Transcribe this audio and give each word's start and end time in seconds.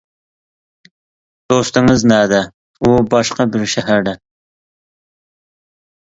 -دوستىڭىز 1.53 2.05
نەدە؟ 2.13 2.39
-ئۇ 2.79 2.95
باشقا 3.13 3.47
بىر 3.53 3.67
شەھەردە. 3.75 4.17